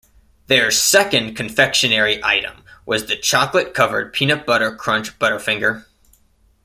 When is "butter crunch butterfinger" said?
4.47-5.85